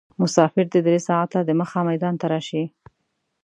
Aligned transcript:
مسافر 0.21 0.65
دې 0.73 0.79
درې 0.87 0.99
ساعته 1.07 1.39
دمخه 1.49 1.79
میدان 1.89 2.15
ته 2.21 2.25
راشي. 2.31 2.63